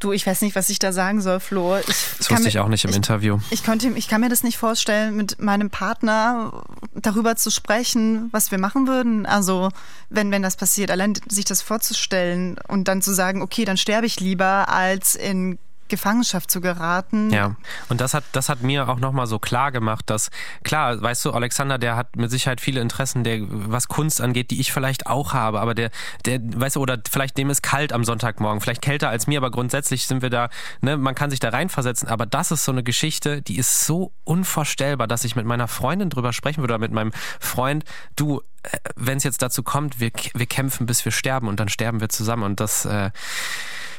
[0.04, 1.78] Du, ich weiß nicht, was ich da sagen soll, Flo.
[1.78, 1.86] Ich
[2.18, 3.40] das wusste ich auch nicht im ich, Interview.
[3.52, 8.52] Ich, konnte, ich kann mir das nicht vorstellen, mit meinem Partner darüber zu sprechen, was
[8.52, 9.26] wir machen würden.
[9.26, 9.70] Also,
[10.10, 14.06] wenn, wenn das passiert, allein sich das vorzustellen und dann zu sagen, okay, dann sterbe
[14.06, 15.58] ich lieber, als in
[15.94, 17.30] Gefangenschaft zu geraten.
[17.30, 17.56] Ja,
[17.88, 20.32] und das hat, das hat mir auch nochmal so klar gemacht, dass,
[20.64, 24.60] klar, weißt du, Alexander, der hat mit Sicherheit viele Interessen, der, was Kunst angeht, die
[24.60, 25.92] ich vielleicht auch habe, aber der,
[26.26, 29.52] der, weißt du, oder vielleicht dem ist kalt am Sonntagmorgen, vielleicht kälter als mir, aber
[29.52, 30.50] grundsätzlich sind wir da,
[30.82, 34.14] ne, man kann sich da reinversetzen, aber das ist so eine Geschichte, die ist so
[34.24, 37.84] unvorstellbar, dass ich mit meiner Freundin drüber sprechen würde, oder mit meinem Freund,
[38.16, 41.70] du, äh, wenn es jetzt dazu kommt, wir, wir kämpfen, bis wir sterben und dann
[41.70, 43.12] sterben wir zusammen und das, äh,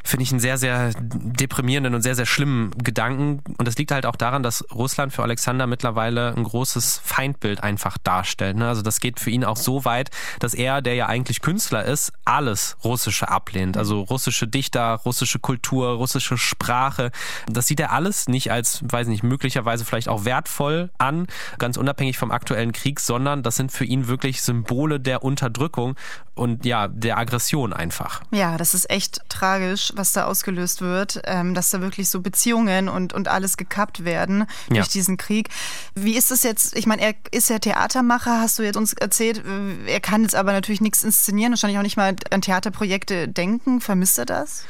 [0.04, 3.42] finde ich einen sehr, sehr deprimierenden und sehr, sehr schlimmen Gedanken.
[3.56, 7.96] Und das liegt halt auch daran, dass Russland für Alexander mittlerweile ein großes Feindbild einfach
[7.96, 8.56] darstellt.
[8.56, 8.68] Ne?
[8.68, 12.12] Also das geht für ihn auch so weit, dass er, der ja eigentlich Künstler ist,
[12.26, 13.78] alles Russische ablehnt.
[13.78, 17.10] Also russische Dichter, russische Kultur, russische Sprache.
[17.48, 21.26] Das sieht er alles nicht als, weiß nicht, möglicherweise vielleicht auch wertvoll an,
[21.58, 25.96] ganz unabhängig vom aktuellen Krieg, sondern das sind für ihn wirklich Symbole der Unterdrückung
[26.34, 28.22] und ja, der Aggression einfach.
[28.32, 32.88] Ja, das ist echt tragisch, was da ausgelöst wird, ähm, dass da wirklich so Beziehungen
[32.88, 34.92] und, und alles gekappt werden durch ja.
[34.92, 35.48] diesen Krieg.
[35.94, 36.76] Wie ist es jetzt?
[36.76, 39.42] Ich meine, er ist ja Theatermacher, hast du jetzt uns erzählt.
[39.86, 43.80] Er kann jetzt aber natürlich nichts inszenieren, wahrscheinlich auch nicht mal an Theaterprojekte denken.
[43.80, 44.64] Vermisst er das?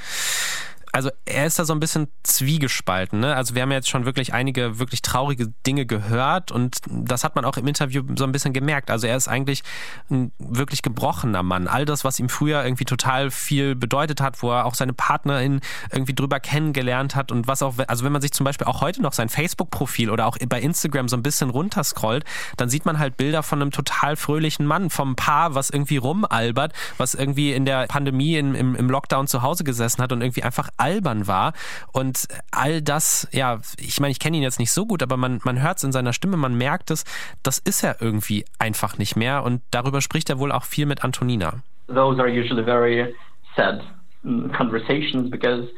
[0.94, 3.18] Also er ist da so ein bisschen zwiegespalten.
[3.18, 3.34] Ne?
[3.34, 7.44] Also wir haben jetzt schon wirklich einige wirklich traurige Dinge gehört und das hat man
[7.44, 8.92] auch im Interview so ein bisschen gemerkt.
[8.92, 9.64] Also er ist eigentlich
[10.08, 11.66] ein wirklich gebrochener Mann.
[11.66, 15.62] All das, was ihm früher irgendwie total viel bedeutet hat, wo er auch seine Partnerin
[15.90, 19.02] irgendwie drüber kennengelernt hat und was auch, also wenn man sich zum Beispiel auch heute
[19.02, 22.24] noch sein Facebook-Profil oder auch bei Instagram so ein bisschen runterscrollt,
[22.56, 26.72] dann sieht man halt Bilder von einem total fröhlichen Mann, vom Paar, was irgendwie rumalbert,
[26.98, 30.68] was irgendwie in der Pandemie im, im Lockdown zu Hause gesessen hat und irgendwie einfach
[30.84, 31.54] albern war.
[31.92, 35.40] Und all das, ja, ich meine, ich kenne ihn jetzt nicht so gut, aber man,
[35.44, 37.04] man hört es in seiner Stimme, man merkt es,
[37.42, 39.42] das ist er irgendwie einfach nicht mehr.
[39.44, 41.62] Und darüber spricht er wohl auch viel mit Antonina.
[41.88, 43.14] Those are usually very
[43.56, 43.82] sad
[44.22, 45.68] mm, conversations because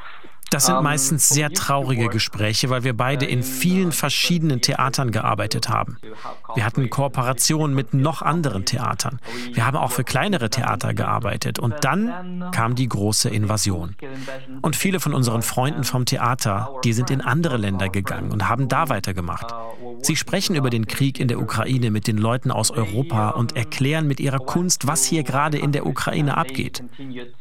[0.51, 5.69] das sind ähm, meistens sehr traurige Gespräche, weil wir beide in vielen verschiedenen Theatern gearbeitet
[5.69, 5.99] haben.
[6.55, 9.19] Wir hatten Kooperationen mit noch anderen Theatern.
[9.53, 11.59] Wir haben auch für kleinere Theater gearbeitet.
[11.59, 13.97] Und dann kam die große Invasion.
[14.63, 18.69] Und viele von unseren Freunden vom Theater, die sind in andere Länder gegangen und haben
[18.69, 19.53] da weitergemacht.
[20.03, 24.07] Sie sprechen über den Krieg in der Ukraine mit den Leuten aus Europa und erklären
[24.07, 26.85] mit ihrer Kunst, was hier gerade in der Ukraine abgeht.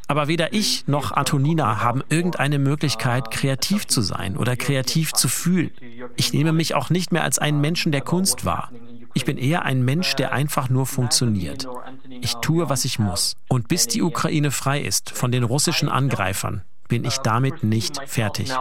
[0.08, 5.70] Aber weder ich noch Antonina haben irgendeine Möglichkeit, kreativ zu sein oder kreativ zu fühlen.
[6.16, 8.70] Ich nehme mich auch nicht mehr als einen Menschen der Kunst wahr.
[9.14, 11.66] Ich bin eher ein Mensch, der einfach nur funktioniert.
[12.20, 13.34] Ich tue, was ich muss.
[13.48, 18.52] Und bis die Ukraine frei ist von den russischen Angreifern, bin ich damit nicht fertig.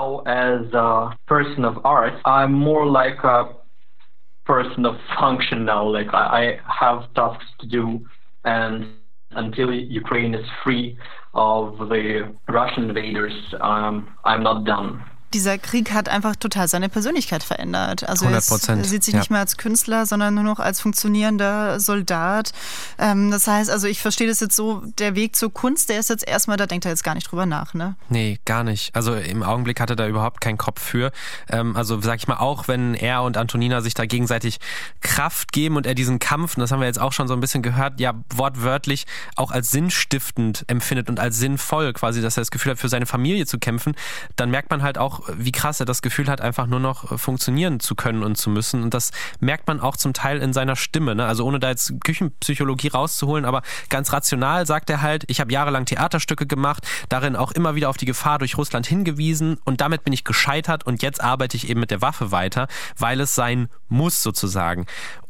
[4.45, 5.83] person of function now.
[5.83, 8.05] Like I, have tasks to do,
[8.43, 8.85] and
[9.31, 10.97] until Ukraine is free
[11.35, 15.03] of the Russian invaders, um, I'm not done.
[15.35, 18.07] Dieser Krieg hat einfach total seine Persönlichkeit verändert.
[18.07, 19.19] Also 100%, er sieht sich ja.
[19.19, 22.53] nicht mehr als Künstler, sondern nur noch als funktionierender Soldat.
[22.97, 26.09] Ähm, das heißt, also ich verstehe das jetzt so, der Weg zur Kunst, der ist
[26.09, 27.95] jetzt erstmal, da denkt er jetzt gar nicht drüber nach, ne?
[28.07, 28.95] Nee, gar nicht.
[28.95, 31.11] Also im Augenblick hat er da überhaupt keinen Kopf für.
[31.49, 34.59] Ähm, also sag ich mal, auch wenn er und Antonina sich da gegenseitig
[35.01, 37.41] Kraft geben und er diesen Kampf, und das haben wir jetzt auch schon so ein
[37.41, 42.51] bisschen gehört, ja wortwörtlich auch als sinnstiftend empfindet und als sinnvoll quasi, dass er das
[42.51, 43.95] Gefühl hat, für seine Familie zu kämpfen,
[44.37, 47.17] dann merkt man halt auch, wie krass er das Gefühl hat, einfach nur noch äh,
[47.17, 48.83] funktionieren zu können und zu müssen.
[48.83, 51.15] Und das merkt man auch zum Teil in seiner Stimme.
[51.15, 51.25] Ne?
[51.25, 55.85] Also ohne da jetzt Küchenpsychologie rauszuholen, aber ganz rational sagt er halt, ich habe jahrelang
[55.85, 60.13] Theaterstücke gemacht, darin auch immer wieder auf die Gefahr durch Russland hingewiesen und damit bin
[60.13, 64.21] ich gescheitert und jetzt arbeite ich eben mit der Waffe weiter, weil es sein muss
[64.21, 64.85] sozusagen.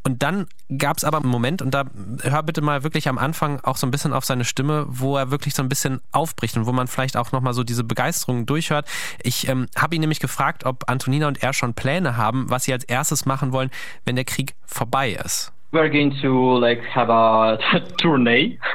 [0.05, 0.45] Und dann
[0.77, 1.85] gab es aber einen Moment, und da
[2.21, 5.31] hör bitte mal wirklich am Anfang auch so ein bisschen auf seine Stimme, wo er
[5.31, 8.87] wirklich so ein bisschen aufbricht und wo man vielleicht auch nochmal so diese Begeisterung durchhört.
[9.23, 12.73] Ich ähm, habe ihn nämlich gefragt, ob Antonina und er schon Pläne haben, was sie
[12.73, 13.71] als erstes machen wollen,
[14.05, 15.51] wenn der Krieg vorbei ist.
[15.71, 17.57] We're going to like have a
[17.97, 18.59] tourney.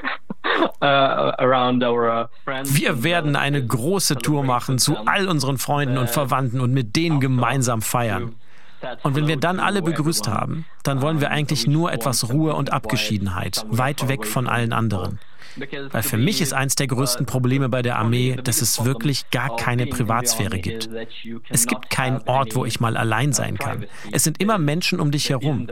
[0.82, 1.32] Uh,
[2.64, 7.20] Wir werden eine große Tour machen zu all unseren Freunden und Verwandten und mit denen
[7.20, 8.34] gemeinsam feiern.
[9.02, 12.72] Und wenn wir dann alle begrüßt haben, dann wollen wir eigentlich nur etwas Ruhe und
[12.72, 15.18] Abgeschiedenheit, weit weg von allen anderen.
[15.90, 19.56] Weil für mich ist eins der größten Probleme bei der Armee, dass es wirklich gar
[19.56, 20.88] keine Privatsphäre gibt.
[21.48, 23.86] Es gibt keinen Ort, wo ich mal allein sein kann.
[24.12, 25.68] Es sind immer Menschen um dich herum.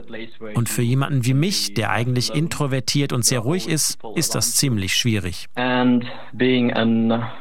[0.53, 4.95] Und für jemanden wie mich, der eigentlich introvertiert und sehr ruhig ist, ist das ziemlich
[4.95, 5.47] schwierig.
[5.55, 7.31] And being a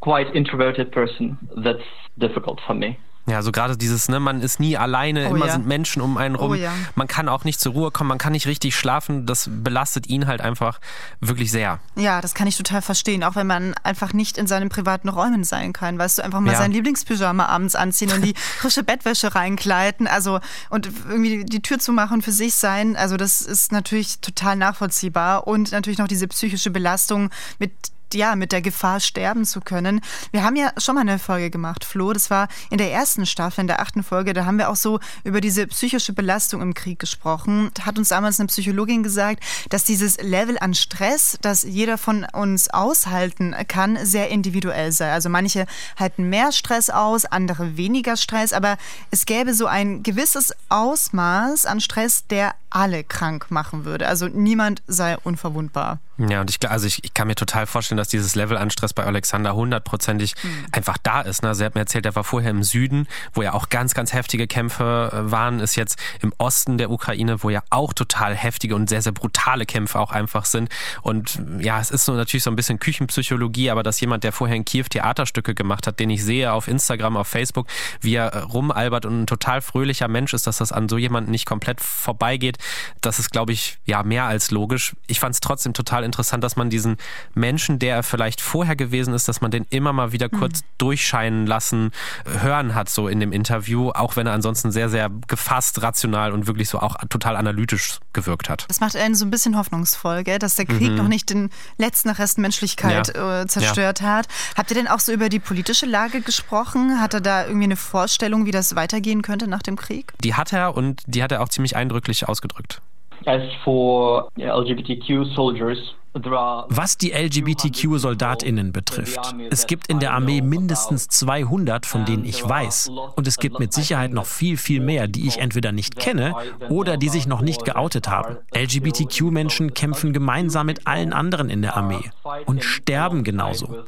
[0.00, 1.84] quite introverted person, that's
[2.16, 2.96] difficult for me.
[3.26, 5.52] Ja, so gerade dieses, ne, man ist nie alleine, oh, immer ja.
[5.52, 6.50] sind Menschen um einen rum.
[6.50, 6.72] Oh, ja.
[6.96, 9.26] Man kann auch nicht zur Ruhe kommen, man kann nicht richtig schlafen.
[9.26, 10.80] Das belastet ihn halt einfach
[11.20, 11.78] wirklich sehr.
[11.94, 13.22] Ja, das kann ich total verstehen.
[13.22, 15.98] Auch wenn man einfach nicht in seinen privaten Räumen sein kann.
[15.98, 16.58] Weißt du, einfach mal ja.
[16.58, 20.08] sein Lieblingspyjama abends anziehen und die frische Bettwäsche reinkleiden.
[20.08, 22.96] Also, und irgendwie die Tür zu machen für sich sein.
[22.96, 25.46] Also, das ist natürlich total nachvollziehbar.
[25.46, 27.30] Und natürlich noch diese psychische Belastung
[27.60, 27.72] mit
[28.14, 30.00] ja, mit der Gefahr sterben zu können.
[30.30, 32.12] Wir haben ja schon mal eine Folge gemacht, Flo.
[32.12, 34.32] Das war in der ersten Staffel, in der achten Folge.
[34.32, 37.70] Da haben wir auch so über diese psychische Belastung im Krieg gesprochen.
[37.74, 42.26] Da hat uns damals eine Psychologin gesagt, dass dieses Level an Stress, das jeder von
[42.32, 45.12] uns aushalten kann, sehr individuell sei.
[45.12, 45.66] Also manche
[45.98, 48.76] halten mehr Stress aus, andere weniger Stress, aber
[49.10, 54.08] es gäbe so ein gewisses Ausmaß an Stress, der alle krank machen würde.
[54.08, 56.00] Also niemand sei unverwundbar.
[56.28, 58.92] Ja, und ich, also ich, ich kann mir total vorstellen, dass dieses Level an Stress
[58.92, 60.66] bei Alexander hundertprozentig mhm.
[60.70, 61.42] einfach da ist.
[61.42, 61.48] Ne?
[61.48, 64.46] Er hat mir erzählt, er war vorher im Süden, wo ja auch ganz, ganz heftige
[64.46, 68.88] Kämpfe äh, waren, ist jetzt im Osten der Ukraine, wo ja auch total heftige und
[68.88, 70.68] sehr, sehr brutale Kämpfe auch einfach sind.
[71.02, 74.56] Und ja, es ist so natürlich so ein bisschen Küchenpsychologie, aber dass jemand, der vorher
[74.56, 77.66] in Kiew Theaterstücke gemacht hat, den ich sehe auf Instagram, auf Facebook,
[78.00, 81.30] wie er äh, rumalbert und ein total fröhlicher Mensch ist, dass das an so jemanden
[81.30, 82.58] nicht komplett vorbeigeht,
[83.00, 84.94] das ist, glaube ich, ja, mehr als logisch.
[85.06, 86.96] Ich fand es trotzdem total interessant, dass man diesen
[87.34, 90.66] Menschen, der er vielleicht vorher gewesen ist, dass man den immer mal wieder kurz mhm.
[90.78, 91.90] durchscheinen lassen,
[92.24, 96.46] hören hat, so in dem Interview, auch wenn er ansonsten sehr, sehr gefasst, rational und
[96.46, 98.66] wirklich so auch total analytisch gewirkt hat.
[98.68, 100.38] Das macht einen so ein bisschen hoffnungsvoll, gell?
[100.38, 100.96] dass der Krieg mhm.
[100.96, 103.42] noch nicht den letzten Rest Menschlichkeit ja.
[103.42, 104.06] äh, zerstört ja.
[104.06, 104.28] hat.
[104.56, 107.00] Habt ihr denn auch so über die politische Lage gesprochen?
[107.00, 110.12] Hat er da irgendwie eine Vorstellung, wie das weitergehen könnte nach dem Krieg?
[110.22, 112.80] Die hat er und die hat er auch ziemlich eindrücklich ausgedrückt.
[113.26, 121.86] As for LGBTQ soldiers, was die LGBTQ-Soldatinnen betrifft, es gibt in der Armee mindestens 200,
[121.86, 122.90] von denen ich weiß.
[123.16, 126.34] Und es gibt mit Sicherheit noch viel, viel mehr, die ich entweder nicht kenne
[126.68, 128.36] oder die sich noch nicht geoutet haben.
[128.54, 132.10] LGBTQ-Menschen kämpfen gemeinsam mit allen anderen in der Armee
[132.44, 133.84] und sterben genauso.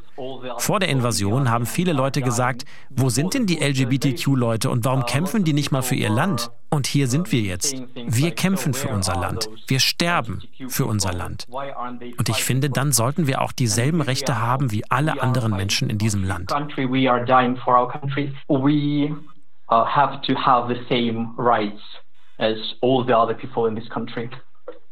[0.59, 5.45] Vor der Invasion haben viele Leute gesagt, wo sind denn die LGBTQ-Leute und warum kämpfen
[5.45, 6.51] die nicht mal für ihr Land?
[6.75, 7.85] Und hier sind wir jetzt.
[7.95, 9.49] Wir kämpfen für unser Land.
[9.69, 11.47] Wir sterben für unser Land.
[12.19, 15.99] Und ich finde, dann sollten wir auch dieselben Rechte haben wie alle anderen Menschen in
[15.99, 16.53] diesem Land.
[19.71, 21.81] Uh, have to have the same rights
[22.37, 24.29] as all the other people in this country.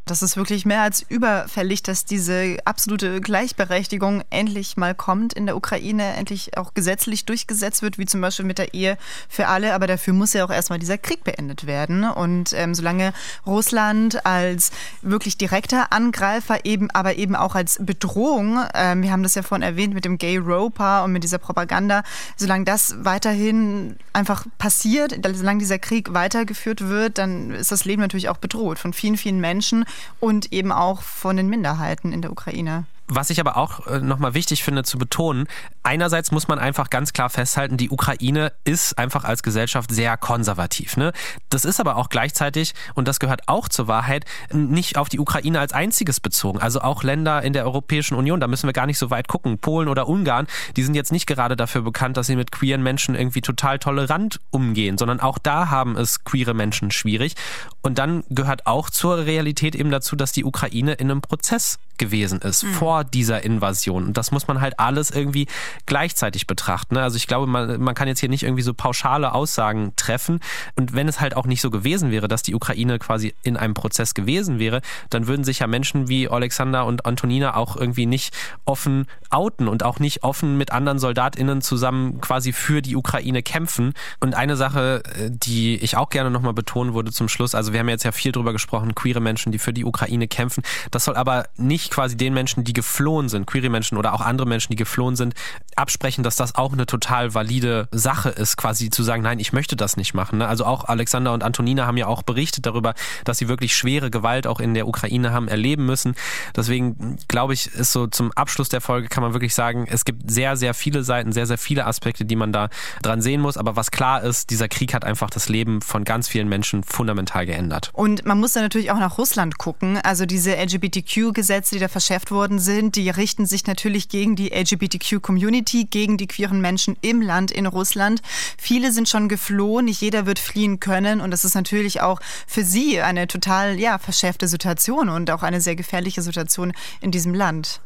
[0.05, 5.57] Das ist wirklich mehr als überfällig, dass diese absolute Gleichberechtigung endlich mal kommt in der
[5.57, 9.75] Ukraine, endlich auch gesetzlich durchgesetzt wird, wie zum Beispiel mit der Ehe für alle.
[9.75, 12.03] Aber dafür muss ja auch erstmal dieser Krieg beendet werden.
[12.03, 13.12] Und ähm, solange
[13.47, 19.37] Russland als wirklich direkter Angreifer eben, aber eben auch als Bedrohung, ähm, wir haben das
[19.37, 22.03] ja vorhin erwähnt mit dem Gay Roper und mit dieser Propaganda,
[22.37, 28.29] solange das weiterhin einfach passiert, solange dieser Krieg weitergeführt wird, dann ist das Leben natürlich
[28.29, 29.85] auch bedroht von vielen, vielen Menschen
[30.20, 32.85] und eben auch von den Minderheiten in der Ukraine.
[33.09, 35.47] Was ich aber auch äh, nochmal wichtig finde zu betonen,
[35.83, 40.97] einerseits muss man einfach ganz klar festhalten, die Ukraine ist einfach als Gesellschaft sehr konservativ.
[40.97, 41.12] Ne?
[41.51, 45.61] Das ist aber auch gleichzeitig, und das gehört auch zur Wahrheit, nicht auf die Ukraine
[45.61, 46.61] als einziges bezogen.
[46.61, 49.59] Also auch Länder in der Europäischen Union, da müssen wir gar nicht so weit gucken.
[49.59, 53.15] Polen oder Ungarn, die sind jetzt nicht gerade dafür bekannt, dass sie mit queeren Menschen
[53.15, 57.35] irgendwie total tolerant umgehen, sondern auch da haben es queere Menschen schwierig.
[57.83, 62.41] Und dann gehört auch zur Realität eben dazu, dass die Ukraine in einem Prozess gewesen
[62.41, 62.73] ist mhm.
[62.73, 64.05] vor dieser Invasion.
[64.05, 65.46] Und das muss man halt alles irgendwie
[65.87, 66.96] gleichzeitig betrachten.
[66.96, 67.02] Ne?
[67.02, 70.40] Also ich glaube, man, man kann jetzt hier nicht irgendwie so pauschale Aussagen treffen.
[70.76, 73.74] Und wenn es halt auch nicht so gewesen wäre, dass die Ukraine quasi in einem
[73.74, 78.35] Prozess gewesen wäre, dann würden sich ja Menschen wie Alexander und Antonina auch irgendwie nicht
[78.64, 83.94] offen outen und auch nicht offen mit anderen SoldatInnen zusammen quasi für die Ukraine kämpfen.
[84.20, 87.81] Und eine Sache, äh, die ich auch gerne nochmal betonen würde zum Schluss, also wir
[87.81, 90.62] haben jetzt ja viel drüber gesprochen, queere Menschen, die für die Ukraine kämpfen.
[90.90, 94.47] Das soll aber nicht quasi den Menschen, die geflohen sind, queere Menschen oder auch andere
[94.47, 95.35] Menschen, die geflohen sind,
[95.77, 99.77] absprechen, dass das auch eine total valide Sache ist, quasi zu sagen, nein, ich möchte
[99.77, 100.38] das nicht machen.
[100.38, 100.49] Ne?
[100.49, 104.49] Also auch Alexander und Antonina haben ja auch berichtet darüber, dass sie wirklich schwere Gewalt
[104.49, 106.16] auch in der Ukraine haben erleben müssen.
[106.57, 110.29] Deswegen glaube ich, ist so zum Abschluss der Folge kann man wirklich sagen, es gibt
[110.29, 112.68] sehr, sehr viele Seiten, sehr, sehr viele Aspekte, die man da
[113.03, 113.57] dran sehen muss.
[113.57, 117.47] Aber was klar ist, dieser Krieg hat einfach das Leben von ganz vielen Menschen fundamental
[117.47, 117.90] geändert.
[117.92, 119.99] Und man muss da natürlich auch nach Russland gucken.
[120.03, 125.85] Also diese LGBTQ-Gesetze, die da verschärft worden sind, die richten sich natürlich gegen die LGBTQ-Community,
[125.85, 128.22] gegen die queeren Menschen im Land in Russland.
[128.58, 132.64] Viele sind schon geflohen, nicht jeder wird fliehen können und das ist natürlich auch für
[132.64, 137.80] sie eine total ja, verschärfte Situation und auch eine sehr gefährliche Situation in diesem Land.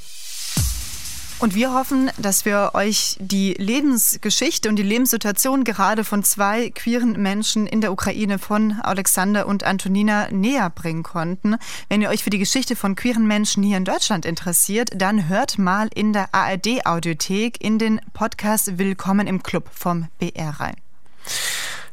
[1.38, 7.20] Und wir hoffen, dass wir euch die Lebensgeschichte und die Lebenssituation gerade von zwei queeren
[7.20, 11.57] Menschen in der Ukraine von Alexander und Antonina näher bringen konnten.
[11.90, 15.59] Wenn ihr euch für die Geschichte von queeren Menschen hier in Deutschland interessiert, dann hört
[15.59, 20.77] mal in der ARD Audiothek in den Podcast Willkommen im Club vom BR rein.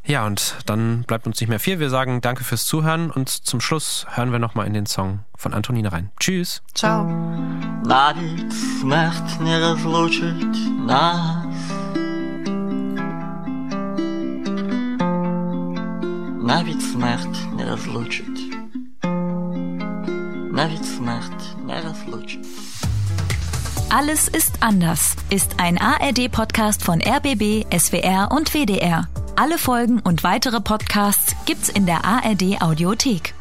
[0.06, 1.80] Ja, und dann bleibt uns nicht mehr viel.
[1.80, 5.54] Wir sagen danke fürs Zuhören und zum Schluss hören wir nochmal in den Song von
[5.54, 6.12] Antonine rein.
[6.20, 6.62] Tschüss.
[6.74, 7.06] Ciao.
[23.90, 29.08] Alles ist anders ist ein ARD-Podcast von RBB, SWR und WDR.
[29.36, 33.34] Alle Folgen und weitere Podcasts gibt's in der ARD Audiothek.